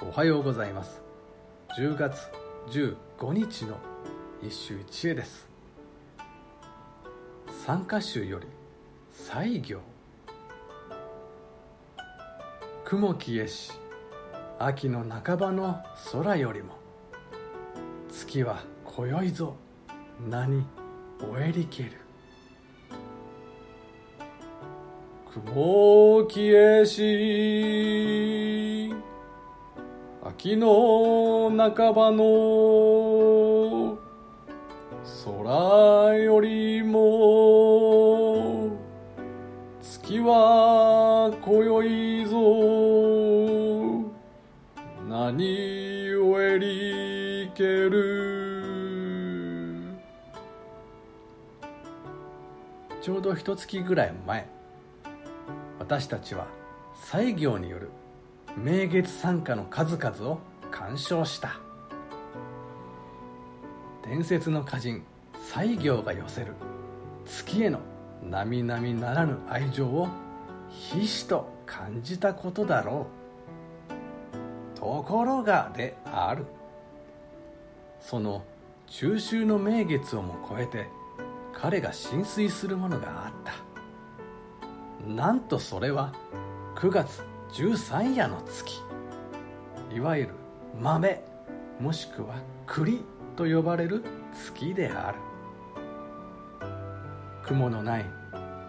[0.00, 1.00] おはようございます。
[1.78, 2.28] 10月
[2.70, 3.78] 15日の
[4.42, 5.48] 一首一会です。
[7.64, 8.46] 参加集より
[9.12, 9.80] 西行
[12.84, 13.72] 雲消えし
[14.58, 16.74] 秋の半ばの空よりも。
[18.10, 19.56] 月は今宵ぞ。
[20.28, 20.66] 何
[21.20, 21.92] おえりける。
[25.32, 28.92] 雲消えし
[30.38, 33.98] 秋の半ばの
[35.24, 38.70] 空よりも
[39.82, 42.36] 月は今宵ぞ。
[45.06, 48.72] 何をえりける。
[53.02, 54.48] ちょうど一月ぐらい前
[55.78, 56.46] 私たちは
[56.94, 57.90] 西行による
[58.56, 60.38] 名月参加の数々を
[60.70, 61.56] 鑑賞した。
[64.04, 65.02] 伝説の歌人
[65.34, 66.54] 西行が寄せる
[67.24, 67.80] 月への
[68.28, 70.08] 並々ならぬ愛情を
[70.68, 73.06] ひしと感じたことだろ
[74.76, 74.78] う。
[74.78, 76.44] ところがである。
[78.00, 78.44] その
[78.86, 80.88] 中秋の名月をも超えて
[81.54, 83.54] 彼が浸水するものがあった。
[85.08, 86.12] なんとそれは
[86.76, 87.22] 9月
[87.52, 88.80] 13夜の月。
[89.94, 90.34] いわゆる
[90.80, 91.22] 豆
[91.78, 92.36] もしくは
[92.66, 93.04] 栗
[93.36, 95.18] と呼ばれる月である。
[97.44, 98.06] 雲のない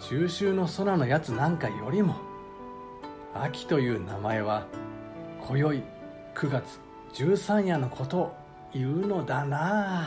[0.00, 2.16] 中秋の空のやつなんかよりも
[3.34, 4.66] 秋という名前は
[5.40, 5.82] 今宵
[6.36, 6.78] 9月
[7.14, 8.36] 13夜のことを
[8.72, 10.06] 言うのだな。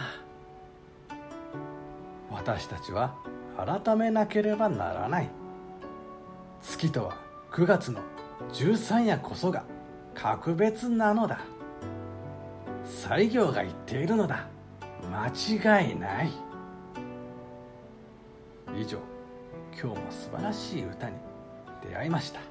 [2.30, 3.16] 私たちは
[3.58, 5.30] 改めなければならない。
[6.61, 7.17] 月とは
[7.52, 8.00] 9月の
[8.53, 9.64] 十三夜こそが
[10.14, 11.39] 格別なのだ。
[12.86, 14.47] 西行が言っているのだ。
[15.09, 16.29] 間違いない。
[18.78, 18.97] 以上
[19.74, 21.16] 今日も素晴らしい歌に
[21.88, 22.50] 出会いました。